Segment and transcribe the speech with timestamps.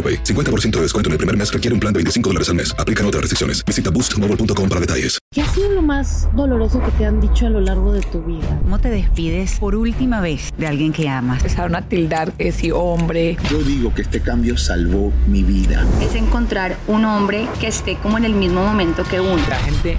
[0.00, 0.24] AroPay.
[0.24, 2.74] 50% de descuento en el primer mes requiere un plan de 25 dólares al mes.
[2.78, 3.62] Aplican otras restricciones.
[3.66, 5.18] Visita boostmobile.com para detalles.
[5.32, 8.22] ¿Qué ha sido lo más doloroso que te han dicho a lo largo de tu
[8.22, 8.58] vida?
[8.62, 11.38] ¿Cómo te despides por última vez de alguien que amas?
[11.38, 13.36] Empezaron a tildar que si hombre.
[13.48, 15.86] Yo digo que este cambio salvó mi vida.
[16.00, 19.40] Es encontrar un hombre que esté como en el mismo momento que uno.
[19.48, 19.98] La gente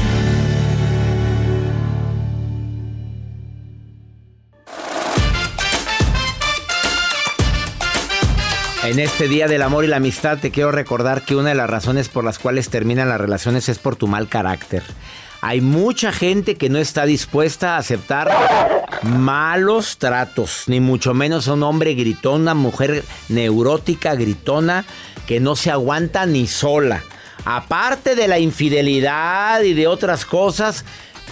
[8.83, 11.69] En este Día del Amor y la Amistad te quiero recordar que una de las
[11.69, 14.81] razones por las cuales terminan las relaciones es por tu mal carácter.
[15.41, 18.31] Hay mucha gente que no está dispuesta a aceptar
[19.03, 24.83] malos tratos, ni mucho menos a un hombre gritón, una mujer neurótica, gritona,
[25.27, 27.03] que no se aguanta ni sola.
[27.45, 30.85] Aparte de la infidelidad y de otras cosas,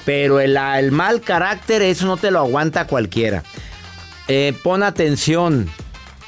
[0.06, 3.44] pero el, mal carácter, eso no te lo aguanta cualquiera.
[4.28, 5.68] Eh, pon atención,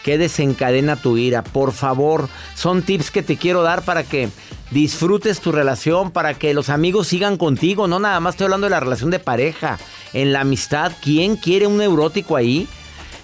[0.04, 1.44] ¿Qué desencadena tu ira?
[1.44, 4.30] Por favor, son tips que te quiero dar para que
[4.72, 7.88] disfrutes tu relación, para que los amigos sigan contigo.
[7.88, 9.78] No nada más estoy hablando de la relación de pareja.
[10.14, 12.68] En la amistad, ¿quién quiere un neurótico ahí?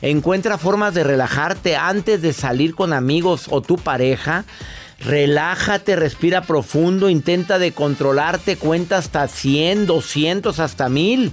[0.02, 4.46] Encuentra formas de relajarte antes de salir con amigos o tu pareja.
[5.00, 11.32] Relájate, respira profundo, intenta de controlarte, cuenta hasta 100, 200, hasta 1000.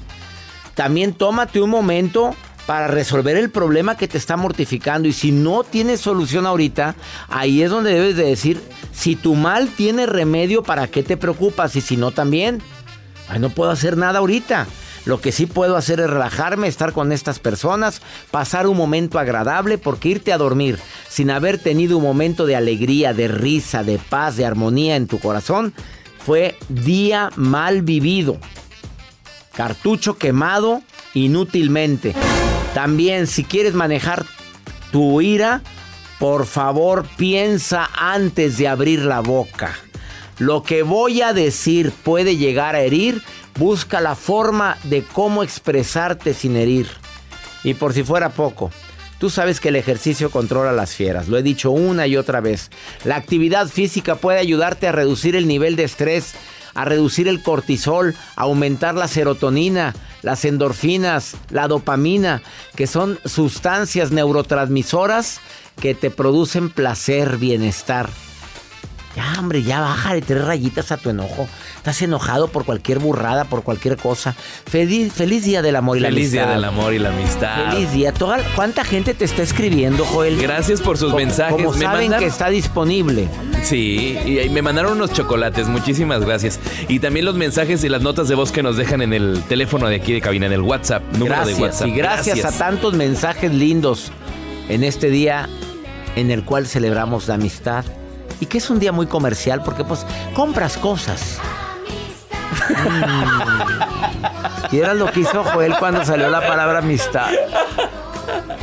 [0.75, 2.35] También tómate un momento
[2.67, 5.09] para resolver el problema que te está mortificando.
[5.09, 6.95] Y si no tienes solución ahorita,
[7.29, 8.61] ahí es donde debes de decir,
[8.93, 11.77] si tu mal tiene remedio, ¿para qué te preocupas?
[11.77, 12.63] Y si no también,
[13.29, 14.67] Ay, no puedo hacer nada ahorita.
[15.05, 19.77] Lo que sí puedo hacer es relajarme, estar con estas personas, pasar un momento agradable,
[19.77, 24.37] porque irte a dormir sin haber tenido un momento de alegría, de risa, de paz,
[24.37, 25.75] de armonía en tu corazón,
[26.19, 28.39] fue día mal vivido.
[29.53, 30.83] Cartucho quemado
[31.13, 32.15] inútilmente.
[32.75, 34.27] También si quieres manejar
[34.91, 35.63] tu ira,
[36.19, 39.75] por favor piensa antes de abrir la boca.
[40.39, 43.23] Lo que voy a decir puede llegar a herir,
[43.57, 46.89] busca la forma de cómo expresarte sin herir.
[47.63, 48.73] Y por si fuera poco,
[49.21, 52.71] tú sabes que el ejercicio controla las fieras, lo he dicho una y otra vez.
[53.05, 56.35] La actividad física puede ayudarte a reducir el nivel de estrés,
[56.75, 62.43] a reducir el cortisol, a aumentar la serotonina, las endorfinas, la dopamina,
[62.75, 65.41] que son sustancias neurotransmisoras
[65.81, 68.09] que te producen placer, bienestar.
[69.17, 71.49] Ya, hombre, ya bájale tres rayitas a tu enojo.
[71.85, 74.35] Estás enojado por cualquier burrada, por cualquier cosa.
[74.65, 76.23] Feliz, feliz día del amor y la amistad.
[76.23, 77.73] Feliz día del amor y la amistad.
[77.73, 78.11] Feliz día.
[78.15, 80.41] Toda- ¿Cuánta gente te está escribiendo, Joel?
[80.41, 81.53] Gracias por sus Como- mensajes.
[81.53, 83.29] Como Me saben mandaron- que está disponible.
[83.65, 86.59] Sí, y me mandaron unos chocolates, muchísimas gracias.
[86.89, 89.87] Y también los mensajes y las notas de voz que nos dejan en el teléfono
[89.87, 91.57] de aquí de cabina, en el WhatsApp, número Gracias.
[91.59, 91.89] de WhatsApp.
[91.89, 94.11] Y gracias, a tantos mensajes lindos
[94.71, 95.51] en este día
[96.17, 97.85] en el cual celebramos la amistad.
[98.41, 101.39] Y que es un día muy comercial porque pues compras cosas.
[102.71, 104.75] Mm.
[104.75, 107.29] Y era lo que hizo Joel cuando salió la palabra amistad.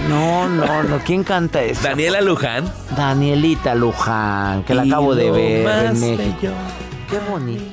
[0.10, 1.00] No, no, no.
[1.00, 1.82] ¿Quién canta eso?
[1.84, 2.66] Daniela Luján.
[2.98, 6.18] Danielita Luján, que la acabo de ver en México.
[6.18, 6.54] bello.
[7.10, 7.64] Qué bonito.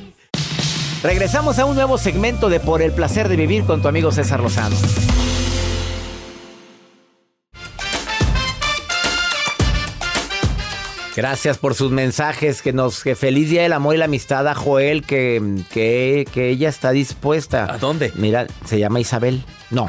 [1.02, 4.40] Regresamos a un nuevo segmento de Por el placer de vivir con tu amigo César
[4.40, 4.76] Lozano.
[11.18, 12.62] Gracias por sus mensajes.
[12.62, 15.42] Que nos que feliz día del amor y la amistad a Joel, que,
[15.72, 17.64] que, que ella está dispuesta.
[17.72, 18.12] ¿A dónde?
[18.14, 19.42] Mira, se llama Isabel.
[19.70, 19.88] No,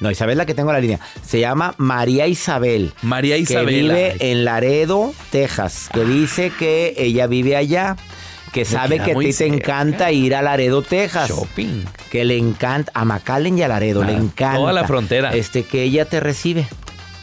[0.00, 1.00] no, Isabel la que tengo en la línea.
[1.22, 2.92] Se llama María Isabel.
[3.02, 3.66] María Isabel.
[3.66, 5.90] Que vive en Laredo, Texas.
[5.92, 7.96] Que dice que ella vive allá.
[8.52, 11.28] Que sabe que a ti te encanta ir a Laredo, Texas.
[11.28, 11.84] Shopping.
[12.10, 14.56] Que le encanta, a McAllen y a Laredo, le Ah, encanta.
[14.58, 15.30] toda la frontera.
[15.36, 16.66] Este, que ella te recibe.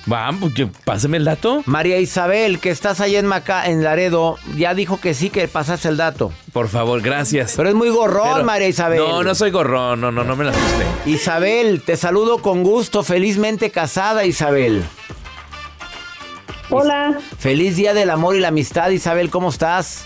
[0.07, 1.63] Vamos, que páseme el dato.
[1.65, 5.89] María Isabel, que estás allá en Maca, en Laredo, ya dijo que sí, que pasaste
[5.89, 6.31] el dato.
[6.53, 7.53] Por favor, gracias.
[7.57, 8.99] Pero es muy gorrón, Pero- María Isabel.
[8.99, 10.85] No, no soy gorrón, no, no, no me la asusté.
[11.11, 14.81] Isabel, te saludo con gusto, felizmente casada, Isabel.
[16.69, 20.05] Hola, Feliz día del amor y la amistad, Isabel, ¿cómo estás?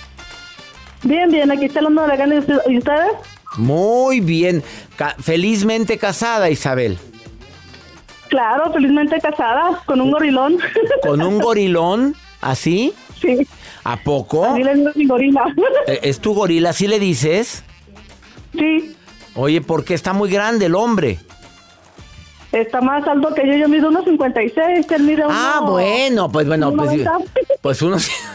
[1.04, 2.36] bien, bien, aquí está hablando de la gana.
[2.68, 3.12] ¿Y ustedes?
[3.58, 4.64] Muy bien.
[4.96, 7.00] Ca- felizmente casada, Isabel.
[8.32, 10.58] Claro, felizmente casada, con un gorilón.
[11.04, 12.16] ¿Con un gorilón?
[12.40, 12.94] ¿Así?
[13.22, 13.46] Sí.
[13.84, 14.46] ¿A poco?
[14.46, 15.44] Así le digo mi gorila.
[15.88, 16.70] Eh, ¿Es tu gorila?
[16.70, 17.64] ¿Así le dices?
[18.58, 18.96] Sí,
[19.36, 21.20] Oye, porque está muy grande el hombre.
[22.54, 25.30] está más alto que yo, yo mido unos 56, él mide uno...
[25.30, 27.02] Ah, bueno, pues bueno, pues,
[27.62, 27.98] pues uno...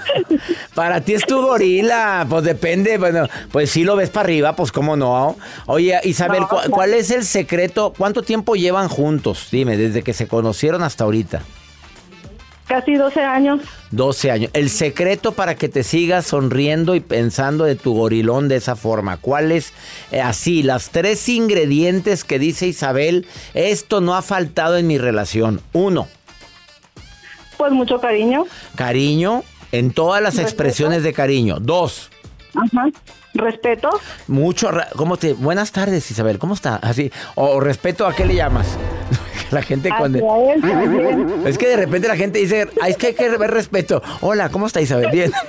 [0.74, 4.72] Para ti es tu gorila, pues depende, bueno, pues si lo ves para arriba, pues
[4.72, 5.36] cómo no.
[5.66, 6.70] Oye, Isabel, No, ¿cu- claro.
[6.70, 7.92] ¿cuál es el secreto?
[7.96, 9.48] ¿Cuánto tiempo llevan juntos?
[9.50, 11.42] Dime, desde que se conocieron hasta ahorita.
[12.66, 13.60] Casi 12 años.
[13.92, 14.50] 12 años.
[14.52, 19.18] El secreto para que te sigas sonriendo y pensando de tu gorilón de esa forma.
[19.18, 19.72] ¿Cuál es
[20.10, 20.64] eh, así?
[20.64, 23.24] Las tres ingredientes que dice Isabel,
[23.54, 25.60] esto no ha faltado en mi relación.
[25.72, 26.08] Uno,
[27.56, 28.46] Pues mucho cariño.
[28.74, 30.48] cariño en todas las Respeto.
[30.48, 31.58] expresiones de cariño.
[31.60, 32.10] Dos,
[32.54, 32.86] Ajá.
[33.34, 33.90] Respeto.
[34.28, 35.34] mucho, ¿cómo te?
[35.34, 36.76] Buenas tardes, Isabel, ¿cómo está?
[36.76, 38.66] Así, o respeto, ¿a qué le llamas?
[39.50, 40.18] la gente cuando...
[40.18, 41.44] Él.
[41.46, 44.02] Es que de repente la gente dice, "Ay, es que hay que ver respeto.
[44.22, 45.10] Hola, ¿cómo está Isabel?
[45.12, 45.30] Bien.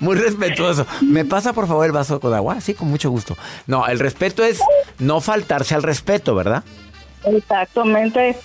[0.00, 0.86] Muy respetuoso.
[1.02, 2.60] ¿Me pasa por favor el vaso con agua?
[2.60, 3.36] Sí, con mucho gusto.
[3.66, 4.60] No, el respeto es
[4.98, 6.62] no faltarse al respeto, ¿verdad?
[7.24, 8.36] Exactamente.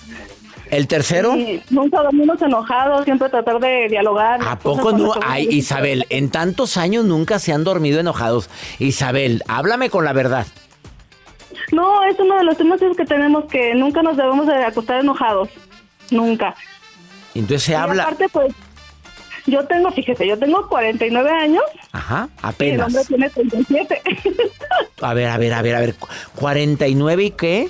[0.74, 4.40] El tercero, Y nunca dormimos enojados, siempre tratar de dialogar.
[4.46, 5.12] ¿a poco no?
[5.24, 5.46] Ay.
[5.50, 8.50] Isabel, en tantos años nunca se han dormido enojados.
[8.80, 10.46] Isabel, háblame con la verdad.
[11.72, 15.48] No, es uno de los temas que tenemos que nunca nos debemos de acostar enojados.
[16.10, 16.54] Nunca.
[17.34, 18.02] Entonces se Y habla.
[18.02, 18.52] aparte, pues,
[19.46, 21.62] yo tengo, fíjese, yo tengo 49 años
[21.92, 22.28] Ajá,
[22.58, 23.06] y el hombre apenas.
[23.06, 24.02] tiene 37.
[25.02, 25.94] A ver, a ver, a ver, a ver.
[26.36, 27.68] ¿49 y qué?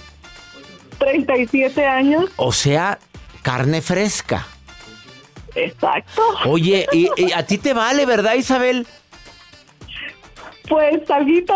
[1.04, 2.98] 37 años, O sea,
[3.42, 4.46] carne fresca.
[5.54, 6.22] exacto.
[6.46, 8.86] Oye, y, y a ti te vale, ¿verdad, Isabel?
[10.68, 11.54] Pues, salguito.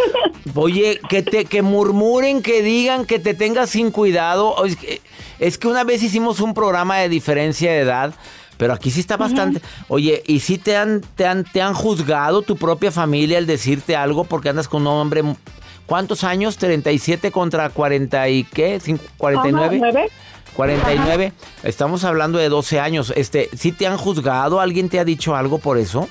[0.54, 4.62] Oye, que te que murmuren, que digan que te tengas sin cuidado.
[4.66, 5.00] Es que,
[5.38, 8.12] es que una vez hicimos un programa de diferencia de edad,
[8.58, 9.62] pero aquí sí está bastante.
[9.88, 13.96] Oye, ¿y si te han, te han te han juzgado tu propia familia al decirte
[13.96, 15.22] algo porque andas con un hombre
[15.92, 16.56] ¿Cuántos años?
[16.56, 18.80] 37 contra 40 y qué?
[18.80, 19.66] Cin- 49.
[19.66, 20.10] Ajá, nueve.
[20.54, 21.32] 49.
[21.64, 23.12] Estamos hablando de 12 años.
[23.14, 24.58] Este, ¿sí te han juzgado?
[24.58, 26.08] ¿Alguien te ha dicho algo por eso?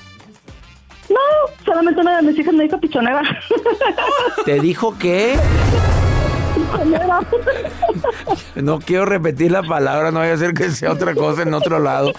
[1.08, 1.16] No,
[1.64, 3.22] solamente una de mis hijas me dijo pichonera.
[4.44, 5.36] ¿Te dijo qué?
[6.54, 7.18] Pichonera.
[8.54, 11.80] No quiero repetir la palabra, no vaya a ser que sea otra cosa en otro
[11.80, 12.12] lado.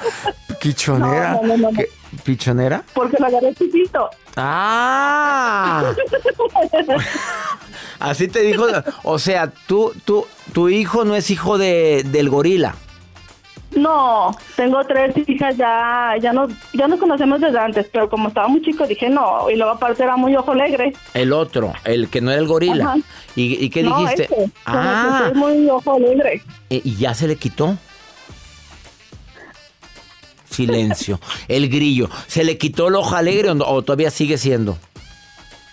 [0.60, 1.39] Pichonera.
[1.42, 1.80] No, no, no.
[2.24, 2.83] ¿Pichonera?
[2.94, 4.10] Porque la agarré chiquito.
[4.36, 5.94] ¡Ah!
[8.00, 8.65] Así te dijo.
[9.04, 12.75] O sea, tú, tú, tu hijo no es hijo de, del gorila.
[13.75, 18.48] No, tengo tres hijas ya, ya nos, ya nos conocemos desde antes, pero como estaba
[18.48, 20.93] muy chico dije no, y luego aparte era muy ojo alegre.
[21.15, 22.84] El otro, el que no era el gorila.
[22.84, 22.98] Ajá.
[23.36, 24.24] ¿Y, y qué no, dijiste?
[24.25, 26.43] ese, ah, es muy ojo alegre.
[26.70, 27.75] y ya se le quitó.
[30.53, 31.19] Silencio.
[31.48, 32.10] El grillo.
[32.27, 34.77] ¿Se le quitó el ojo alegre o, no- o todavía sigue siendo?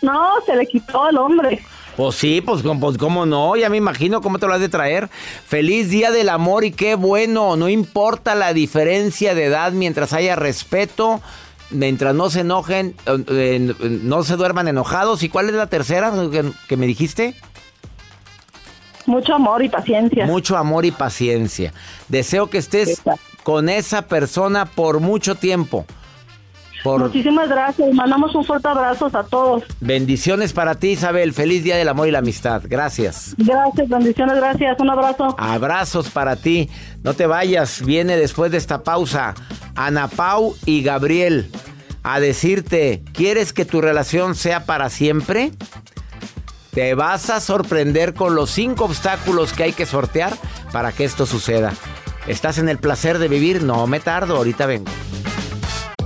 [0.02, 1.60] No, se le quitó al hombre.
[1.96, 5.10] Pues sí, pues, pues cómo no, ya me imagino cómo te lo has de traer.
[5.46, 10.34] Feliz día del amor y qué bueno, no importa la diferencia de edad mientras haya
[10.36, 11.20] respeto,
[11.68, 12.94] mientras no se enojen,
[13.28, 15.22] eh, no se duerman enojados.
[15.22, 17.34] ¿Y cuál es la tercera que, que me dijiste?
[19.06, 20.24] Mucho amor y paciencia.
[20.24, 21.72] Mucho amor y paciencia.
[22.08, 23.02] Deseo que estés
[23.42, 25.86] con esa persona por mucho tiempo.
[26.82, 27.92] Por Muchísimas gracias.
[27.92, 29.64] Mandamos un fuerte abrazo a todos.
[29.80, 31.34] bendiciones para ti, Isabel.
[31.34, 32.62] Feliz día del amor y la amistad.
[32.64, 33.34] Gracias.
[33.36, 34.80] Gracias, bendiciones, gracias.
[34.80, 35.34] Un abrazo.
[35.38, 36.70] Abrazos para ti.
[37.02, 37.84] No te vayas.
[37.84, 39.34] Viene después de esta pausa
[39.76, 41.50] Ana Pau y Gabriel
[42.02, 45.52] a decirte, ¿quieres que tu relación sea para siempre?
[46.72, 50.32] Te vas a sorprender con los cinco obstáculos que hay que sortear
[50.72, 51.74] para que esto suceda.
[52.26, 53.62] ¿Estás en el placer de vivir?
[53.62, 54.90] No me tardo, ahorita vengo.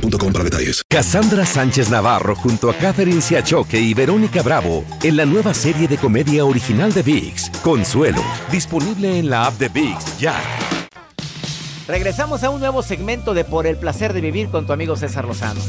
[0.00, 0.82] boostmobile.com para detalles.
[0.88, 5.96] Cassandra Sánchez Navarro junto a Catherine Siachoque y Verónica Bravo en la nueva serie de
[5.96, 10.34] comedia original de VIX, Consuelo, disponible en la app de VIX ya.
[11.88, 15.24] Regresamos a un nuevo segmento de Por el placer de vivir con tu amigo César
[15.24, 15.60] Lozano.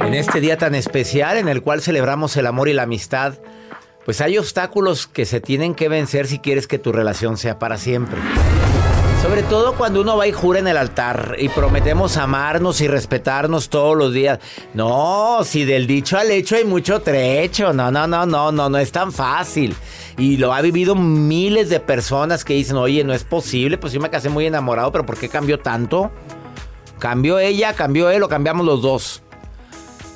[0.00, 3.34] En este día tan especial en el cual celebramos el amor y la amistad,
[4.04, 7.76] pues hay obstáculos que se tienen que vencer si quieres que tu relación sea para
[7.76, 8.18] siempre.
[9.26, 13.68] Sobre todo cuando uno va y jura en el altar y prometemos amarnos y respetarnos
[13.68, 14.38] todos los días.
[14.72, 17.72] No, si del dicho al hecho hay mucho trecho.
[17.72, 19.74] No, no, no, no, no, no es tan fácil.
[20.16, 24.00] Y lo ha vivido miles de personas que dicen, oye, no es posible, pues yo
[24.00, 26.12] me casé muy enamorado, pero ¿por qué cambió tanto?
[27.00, 29.24] Cambió ella, cambió él o cambiamos los dos.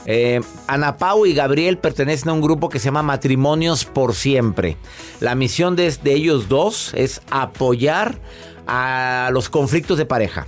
[0.06, 4.76] Eh, Ana Pau y Gabriel pertenecen a un grupo que se llama Matrimonios por Siempre.
[5.18, 8.20] La misión de, de ellos dos es apoyar
[8.72, 10.46] a los conflictos de pareja.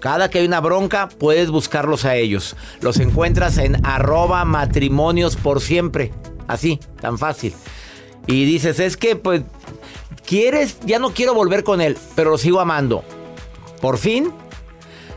[0.00, 2.56] Cada que hay una bronca, puedes buscarlos a ellos.
[2.80, 6.12] Los encuentras en arroba matrimonios por siempre.
[6.48, 7.54] Así, tan fácil.
[8.26, 9.42] Y dices, es que, pues,
[10.26, 13.04] quieres, ya no quiero volver con él, pero lo sigo amando.
[13.80, 14.32] Por fin,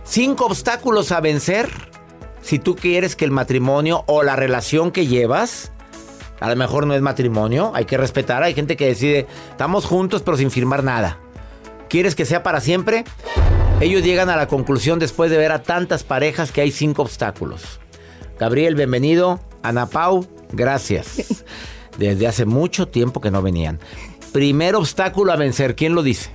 [0.04, 1.70] cinco obstáculos a vencer
[2.44, 5.72] si tú quieres que el matrimonio o la relación que llevas,
[6.40, 10.22] a lo mejor no es matrimonio, hay que respetar, hay gente que decide, estamos juntos
[10.24, 11.18] pero sin firmar nada.
[11.92, 13.04] ¿Quieres que sea para siempre?
[13.82, 17.82] Ellos llegan a la conclusión después de ver a tantas parejas que hay cinco obstáculos.
[18.40, 19.42] Gabriel, bienvenido.
[19.62, 21.44] Ana Pau, gracias.
[21.98, 23.82] Desde hace mucho tiempo que no venían.
[24.32, 26.30] Primer obstáculo a vencer, ¿quién lo dice?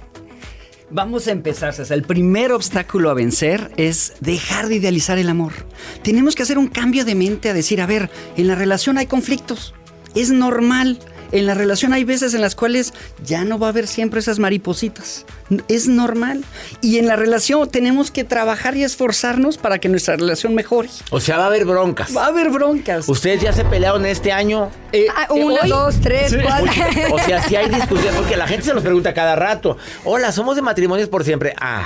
[0.90, 1.96] Vamos a empezar, César.
[1.96, 5.54] El primer obstáculo a vencer es dejar de idealizar el amor.
[6.02, 9.06] Tenemos que hacer un cambio de mente a decir, a ver, en la relación hay
[9.06, 9.72] conflictos.
[10.14, 10.98] Es normal.
[11.32, 12.92] En la relación hay veces en las cuales
[13.24, 15.26] ya no va a haber siempre esas maripositas.
[15.68, 16.44] Es normal.
[16.80, 20.88] Y en la relación tenemos que trabajar y esforzarnos para que nuestra relación mejore.
[21.10, 22.16] O sea, va a haber broncas.
[22.16, 23.08] Va a haber broncas.
[23.08, 24.70] ¿Ustedes ya se pelearon este año?
[24.92, 26.72] Eh, ah, uno, dos, tres, cuatro.
[27.12, 29.76] O sea, si hay discusión, porque la gente se los pregunta cada rato.
[30.04, 31.54] Hola, somos de matrimonios por siempre.
[31.60, 31.84] Ah.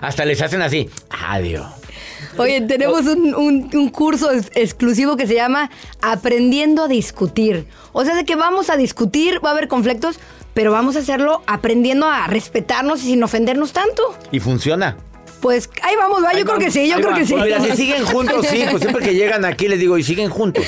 [0.00, 0.88] Hasta les hacen así.
[1.10, 1.66] Adiós.
[2.36, 5.70] Oye, tenemos un, un, un, curso exclusivo que se llama
[6.02, 7.66] Aprendiendo a Discutir.
[7.92, 10.18] O sea, de que vamos a discutir, va a haber conflictos,
[10.54, 14.16] pero vamos a hacerlo aprendiendo a respetarnos y sin ofendernos tanto.
[14.32, 14.96] Y funciona.
[15.40, 16.32] Pues ahí vamos, va.
[16.34, 17.34] Yo creo que sí, yo creo que sí.
[17.34, 20.64] Mira, si siguen juntos, sí, pues siempre que llegan aquí les digo, y siguen juntos.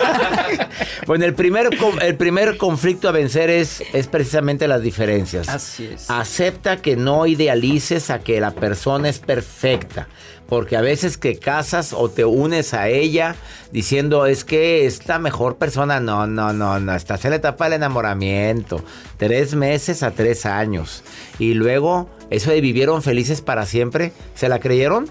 [1.06, 5.48] bueno, el primer, el primer conflicto a vencer es, es precisamente las diferencias.
[5.48, 6.08] Así es.
[6.08, 10.08] Acepta que no idealices a que la persona es perfecta.
[10.48, 13.34] Porque a veces que casas o te unes a ella
[13.72, 16.00] diciendo es que es la mejor persona.
[16.00, 16.94] No, no, no, no.
[16.94, 18.82] Estás en la etapa del enamoramiento.
[19.16, 21.02] Tres meses a tres años.
[21.38, 25.10] Y luego, eso de vivieron felices para siempre, ¿se la creyeron?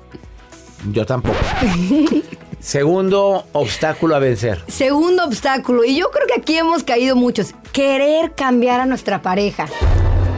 [0.91, 1.37] Yo tampoco.
[2.59, 4.63] Segundo obstáculo a vencer.
[4.67, 5.83] Segundo obstáculo.
[5.83, 7.53] Y yo creo que aquí hemos caído muchos.
[7.73, 9.67] Querer cambiar a nuestra pareja.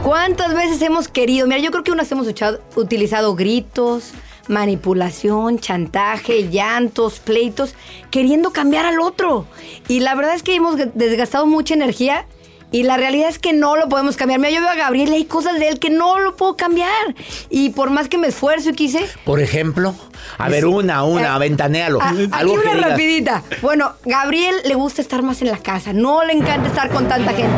[0.02, 1.46] ¿Cuántas veces hemos querido?
[1.46, 2.28] Mira, yo creo que unas hemos
[2.76, 4.12] utilizado gritos,
[4.48, 7.74] manipulación, chantaje, llantos, pleitos,
[8.10, 9.46] queriendo cambiar al otro.
[9.88, 12.26] Y la verdad es que hemos desgastado mucha energía
[12.72, 14.40] y la realidad es que no lo podemos cambiar.
[14.40, 17.14] Mira, yo veo a Gabriel y hay cosas de él que no lo puedo cambiar.
[17.48, 19.06] Y por más que me esfuerzo y quise.
[19.24, 19.94] Por ejemplo,
[20.36, 22.02] a ver, una, una, ventanealo.
[22.02, 23.44] aquí una rapidita.
[23.62, 25.92] Bueno, Gabriel le gusta estar más en la casa.
[25.92, 27.56] No le encanta estar con tanta gente.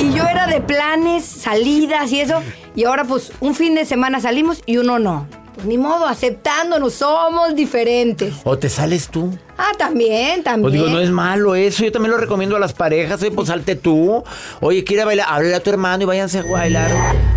[0.00, 2.42] Y yo era de planes, salidas y eso.
[2.74, 5.28] Y ahora, pues, un fin de semana salimos y uno no.
[5.60, 8.32] Pues ni modo, aceptándonos, somos diferentes.
[8.44, 9.36] ¿O te sales tú?
[9.58, 10.62] Ah, también, también.
[10.62, 11.84] Pues digo, no es malo eso.
[11.84, 13.20] Yo también lo recomiendo a las parejas.
[13.20, 14.24] Oye, pues salte tú.
[14.62, 15.26] Oye, quiere bailar.
[15.28, 16.90] Háblale a tu hermano y váyanse a bailar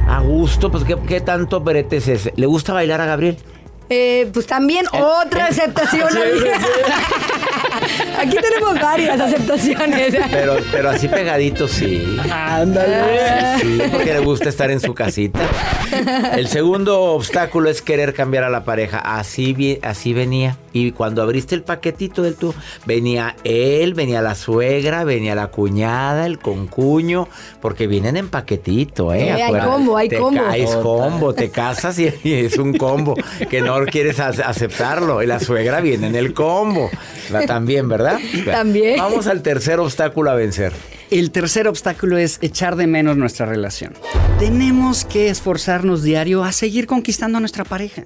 [0.08, 0.72] a gusto.
[0.72, 2.32] Pues, ¿qué, qué tanto brete es ese?
[2.38, 3.36] ¿Le gusta bailar a Gabriel?
[3.90, 6.08] Eh, pues también otra aceptación.
[6.14, 10.16] Sí, sí, Aquí tenemos varias aceptaciones.
[10.32, 12.18] Pero, pero así pegadito sí.
[12.32, 13.60] Ándale.
[13.60, 15.40] Sí, porque le gusta estar en su casita.
[16.36, 19.00] El segundo obstáculo es querer cambiar a la pareja.
[19.00, 20.58] Así, así venía.
[20.72, 22.54] Y cuando abriste el paquetito del tú,
[22.86, 27.28] venía él, venía la suegra, venía la cuñada, el concuño,
[27.62, 29.28] porque vienen en paquetito, ¿eh?
[29.30, 30.42] Eh, hay combo, hay Te combo.
[30.44, 33.16] ca- Es combo, te casas y, y es un combo
[33.50, 35.22] que no quieres ac- aceptarlo.
[35.24, 36.90] Y la suegra viene en el combo.
[37.32, 38.20] La- También, ¿verdad?
[38.46, 38.98] También.
[38.98, 40.72] Vamos al tercer obstáculo a vencer.
[41.12, 43.94] El tercer obstáculo es echar de menos nuestra relación.
[44.40, 48.04] Tenemos que esforzarnos diario a seguir conquistando a nuestra pareja.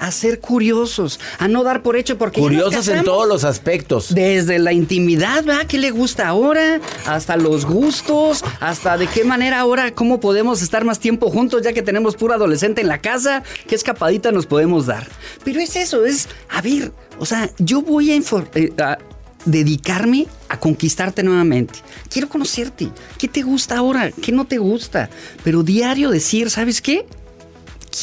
[0.00, 4.14] A ser curiosos, a no dar por hecho porque Curiosos en todos los aspectos.
[4.14, 5.66] Desde la intimidad, ¿verdad?
[5.66, 6.80] ¿Qué le gusta ahora?
[7.06, 11.72] Hasta los gustos, hasta de qué manera ahora, cómo podemos estar más tiempo juntos ya
[11.72, 15.06] que tenemos pura adolescente en la casa, qué escapadita nos podemos dar.
[15.44, 18.98] Pero es eso, es, a ver, o sea, yo voy a, eh, a
[19.44, 21.80] dedicarme a conquistarte nuevamente.
[22.08, 22.90] Quiero conocerte.
[23.18, 24.10] ¿Qué te gusta ahora?
[24.10, 25.10] ¿Qué no te gusta?
[25.44, 27.06] Pero diario decir, ¿sabes qué?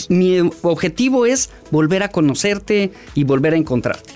[0.10, 4.14] Mi objetivo es volver a conocerte y volver a encontrarte.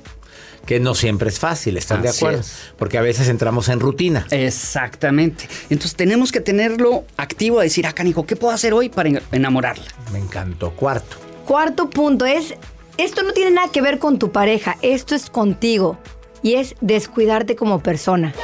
[0.66, 2.42] Que no siempre es fácil, ¿están de acuerdo?
[2.42, 2.72] es.
[2.78, 4.28] Porque a veces entramos en rutina.
[4.30, 5.48] Exactamente.
[5.72, 9.22] Entonces tenemos que tenerlo activo a decir, ah, canijo, ¿qué puedo hacer hoy para en-
[9.32, 9.86] enamorarla?
[10.14, 10.72] Me encantó.
[10.72, 11.18] Cuarto.
[11.46, 12.54] Cuarto punto es,
[12.98, 15.98] esto no tiene nada que ver con tu pareja, esto es contigo
[16.44, 18.36] y es descuidarte como persona.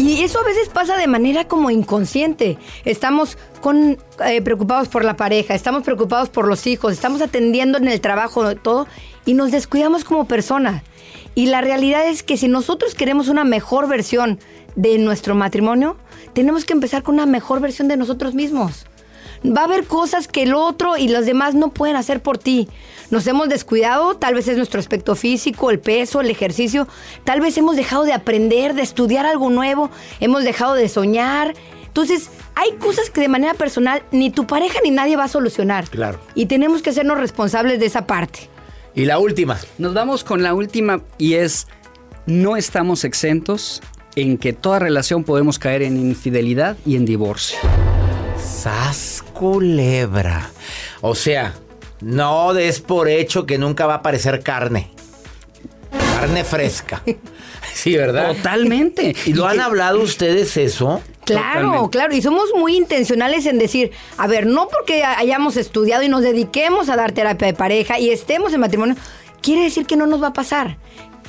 [0.00, 2.56] Y eso a veces pasa de manera como inconsciente.
[2.86, 7.86] Estamos con, eh, preocupados por la pareja, estamos preocupados por los hijos, estamos atendiendo en
[7.86, 8.86] el trabajo todo
[9.26, 10.82] y nos descuidamos como persona.
[11.34, 14.38] Y la realidad es que si nosotros queremos una mejor versión
[14.74, 15.98] de nuestro matrimonio,
[16.32, 18.86] tenemos que empezar con una mejor versión de nosotros mismos.
[19.44, 22.68] Va a haber cosas que el otro y los demás no pueden hacer por ti.
[23.10, 26.86] Nos hemos descuidado, tal vez es nuestro aspecto físico, el peso, el ejercicio.
[27.24, 31.54] Tal vez hemos dejado de aprender, de estudiar algo nuevo, hemos dejado de soñar.
[31.86, 35.88] Entonces, hay cosas que de manera personal ni tu pareja ni nadie va a solucionar.
[35.88, 36.20] Claro.
[36.34, 38.48] Y tenemos que hacernos responsables de esa parte.
[38.94, 39.58] Y la última.
[39.78, 41.66] Nos vamos con la última y es,
[42.26, 43.80] no estamos exentos
[44.16, 47.58] en que toda relación podemos caer en infidelidad y en divorcio.
[48.60, 50.50] Sas culebra.
[51.00, 51.54] O sea,
[52.02, 54.90] no des por hecho que nunca va a aparecer carne.
[55.90, 57.02] Carne fresca.
[57.72, 58.34] Sí, ¿verdad?
[58.34, 59.14] Totalmente.
[59.26, 61.00] ¿Y lo han hablado ustedes eso?
[61.24, 61.90] Claro, Totalmente.
[61.90, 66.22] claro, y somos muy intencionales en decir, a ver, no porque hayamos estudiado y nos
[66.22, 68.96] dediquemos a dar terapia de pareja y estemos en matrimonio,
[69.40, 70.78] quiere decir que no nos va a pasar.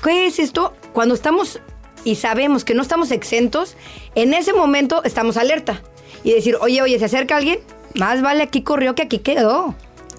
[0.03, 0.73] ¿Qué es esto?
[0.93, 1.61] Cuando estamos
[2.03, 3.77] y sabemos que no estamos exentos,
[4.15, 5.83] en ese momento estamos alerta
[6.23, 7.59] y decir, oye, oye, se acerca alguien,
[7.95, 9.75] más vale aquí corrió que aquí quedó.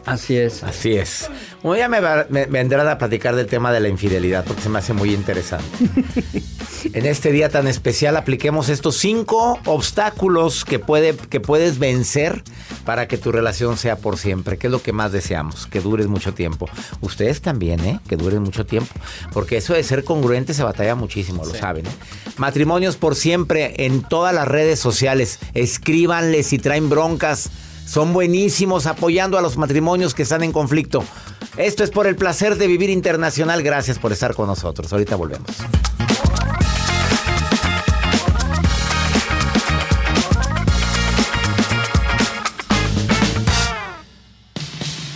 [0.06, 0.62] Así es.
[0.64, 1.30] Así es.
[1.62, 4.68] Bueno, ya me, va- me- vendrán a platicar del tema de la infidelidad porque se
[4.68, 5.64] me hace muy interesante.
[6.92, 12.42] en este día tan especial apliquemos estos cinco obstáculos que, puede, que puedes vencer
[12.84, 16.08] para que tu relación sea por siempre, que es lo que más deseamos, que dures
[16.08, 16.68] mucho tiempo.
[17.00, 18.00] Ustedes también, ¿eh?
[18.08, 18.92] Que duren mucho tiempo,
[19.32, 21.86] porque eso de ser congruente se batalla muchísimo, lo saben.
[21.86, 21.90] ¿eh?
[22.38, 25.38] Matrimonios por siempre en todas las redes sociales.
[25.54, 27.50] Escríbanles si traen broncas.
[27.86, 31.04] Son buenísimos apoyando a los matrimonios que están en conflicto.
[31.56, 33.62] Esto es por el placer de vivir internacional.
[33.62, 34.92] Gracias por estar con nosotros.
[34.92, 35.48] Ahorita volvemos.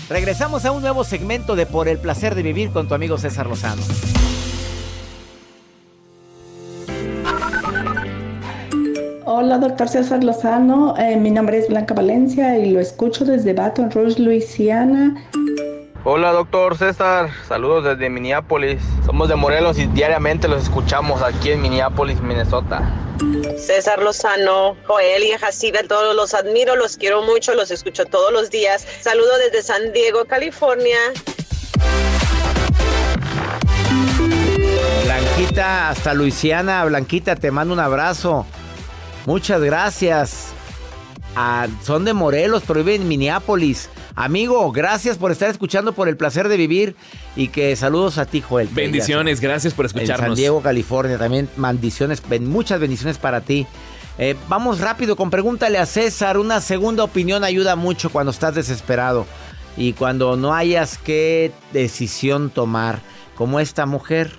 [0.08, 3.48] Regresamos a un nuevo segmento de Por el placer de vivir con tu amigo César
[3.48, 3.82] Lozano.
[9.46, 10.96] Hola, doctor César Lozano.
[10.98, 15.24] Eh, mi nombre es Blanca Valencia y lo escucho desde Baton Rouge, Luisiana.
[16.02, 17.30] Hola, doctor César.
[17.46, 18.82] Saludos desde Minneapolis.
[19.04, 22.92] Somos de Morelos y diariamente los escuchamos aquí en Minneapolis, Minnesota.
[23.56, 28.50] César Lozano, Joel y Jaciba, todos los admiro, los quiero mucho, los escucho todos los
[28.50, 28.84] días.
[29.00, 30.98] Saludo desde San Diego, California.
[35.04, 36.84] Blanquita, hasta Luisiana.
[36.84, 38.44] Blanquita, te mando un abrazo.
[39.26, 40.46] Muchas gracias.
[41.34, 43.90] Ah, son de Morelos, pero viven en Minneapolis.
[44.14, 46.96] Amigo, gracias por estar escuchando por el placer de vivir
[47.34, 48.68] y que saludos a ti, Joel.
[48.72, 50.38] Bendiciones, gracias por En San escucharnos.
[50.38, 53.66] Diego, California, también bendiciones, ben- muchas bendiciones para ti.
[54.16, 56.38] Eh, vamos rápido con pregúntale a César.
[56.38, 59.26] Una segunda opinión ayuda mucho cuando estás desesperado
[59.76, 63.00] y cuando no hayas qué decisión tomar,
[63.34, 64.32] como esta mujer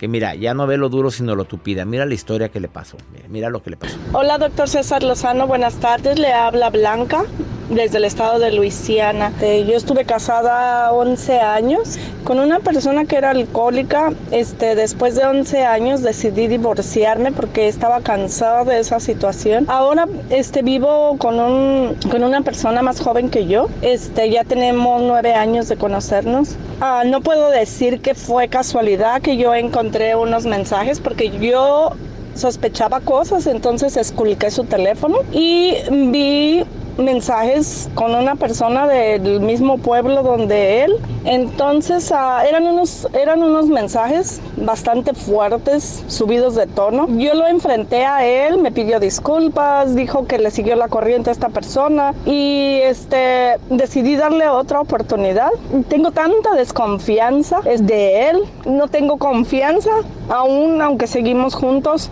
[0.00, 1.84] que mira, ya no ve lo duro sino lo tupida.
[1.84, 2.96] Mira la historia que le pasó.
[3.12, 3.98] Mira, mira lo que le pasó.
[4.14, 6.18] Hola, doctor César Lozano, buenas tardes.
[6.18, 7.26] Le habla Blanca
[7.70, 9.32] desde el estado de Luisiana.
[9.40, 14.12] Eh, yo estuve casada 11 años con una persona que era alcohólica.
[14.30, 19.64] Este, después de 11 años decidí divorciarme porque estaba cansada de esa situación.
[19.68, 23.68] Ahora este, vivo con, un, con una persona más joven que yo.
[23.82, 26.56] Este, ya tenemos nueve años de conocernos.
[26.80, 31.92] Ah, no puedo decir que fue casualidad que yo encontré unos mensajes porque yo
[32.34, 36.64] sospechaba cosas, entonces esculqué su teléfono y vi
[36.98, 40.96] mensajes con una persona del mismo pueblo donde él.
[41.24, 47.06] Entonces ah, eran, unos, eran unos mensajes bastante fuertes, subidos de tono.
[47.18, 51.32] Yo lo enfrenté a él, me pidió disculpas, dijo que le siguió la corriente a
[51.32, 55.50] esta persona y este, decidí darle otra oportunidad.
[55.88, 59.90] Tengo tanta desconfianza de él, no tengo confianza
[60.28, 62.10] aún aunque seguimos juntos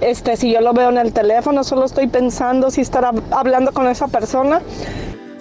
[0.00, 3.86] este, si yo lo veo en el teléfono, solo estoy pensando si estará hablando con
[3.86, 4.60] esa persona.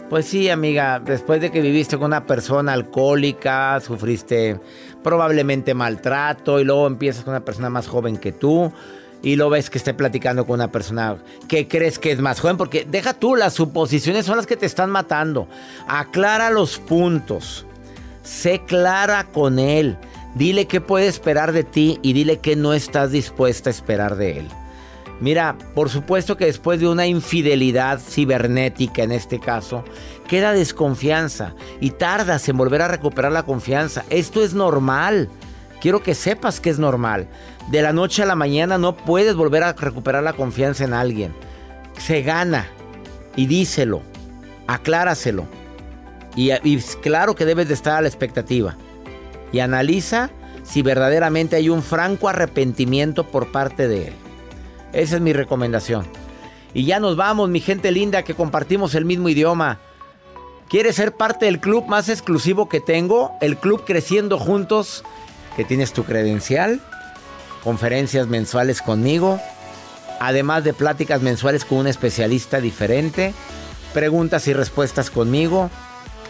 [0.09, 4.59] Pues sí, amiga, después de que viviste con una persona alcohólica, sufriste
[5.01, 8.71] probablemente maltrato y luego empiezas con una persona más joven que tú
[9.23, 12.57] y lo ves que esté platicando con una persona que crees que es más joven,
[12.57, 15.47] porque deja tú, las suposiciones son las que te están matando.
[15.87, 17.65] Aclara los puntos,
[18.21, 19.97] sé clara con él.
[20.35, 24.39] Dile qué puede esperar de ti y dile que no estás dispuesta a esperar de
[24.39, 24.47] él.
[25.19, 29.83] Mira, por supuesto que después de una infidelidad cibernética en este caso,
[30.27, 34.03] queda desconfianza y tardas en volver a recuperar la confianza.
[34.09, 35.29] Esto es normal.
[35.81, 37.27] Quiero que sepas que es normal.
[37.69, 41.33] De la noche a la mañana no puedes volver a recuperar la confianza en alguien.
[41.99, 42.67] Se gana.
[43.35, 44.01] Y díselo.
[44.65, 45.45] Acláraselo.
[46.35, 48.75] Y, y claro que debes de estar a la expectativa
[49.53, 50.31] y analiza
[50.63, 54.13] si verdaderamente hay un franco arrepentimiento por parte de él.
[54.91, 56.05] Esa es mi recomendación.
[56.73, 59.79] Y ya nos vamos, mi gente linda, que compartimos el mismo idioma.
[60.69, 63.33] ¿Quieres ser parte del club más exclusivo que tengo?
[63.41, 65.03] El club Creciendo Juntos,
[65.55, 66.81] que tienes tu credencial,
[67.63, 69.39] conferencias mensuales conmigo,
[70.19, 73.33] además de pláticas mensuales con un especialista diferente,
[73.93, 75.69] preguntas y respuestas conmigo.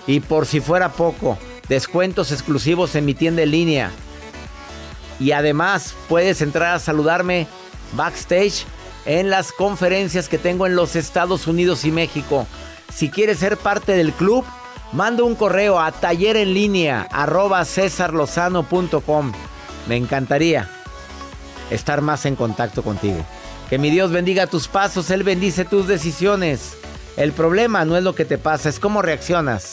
[0.07, 3.91] Y por si fuera poco, descuentos exclusivos en mi tienda en línea.
[5.19, 7.47] Y además puedes entrar a saludarme
[7.93, 8.65] backstage
[9.05, 12.47] en las conferencias que tengo en los Estados Unidos y México.
[12.93, 14.45] Si quieres ser parte del club,
[14.91, 17.07] manda un correo a taller en línea
[19.87, 20.69] Me encantaría
[21.69, 23.25] estar más en contacto contigo.
[23.69, 26.77] Que mi Dios bendiga tus pasos, Él bendice tus decisiones.
[27.17, 29.72] El problema no es lo que te pasa, es cómo reaccionas